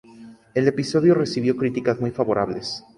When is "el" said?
0.55-0.67